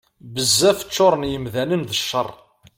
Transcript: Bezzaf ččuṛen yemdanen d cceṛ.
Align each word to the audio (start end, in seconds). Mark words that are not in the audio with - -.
Bezzaf 0.33 0.79
ččuṛen 0.87 1.23
yemdanen 1.33 1.81
d 1.89 1.91
cceṛ. 1.99 2.27